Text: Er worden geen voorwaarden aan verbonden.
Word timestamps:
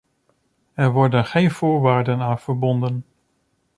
Er 0.73 0.91
worden 0.91 1.25
geen 1.25 1.51
voorwaarden 1.51 2.21
aan 2.21 2.39
verbonden. 2.39 3.05